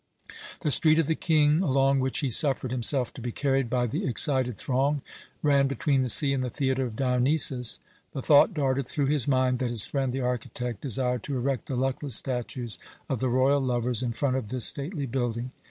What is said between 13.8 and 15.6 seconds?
in front of this stately building.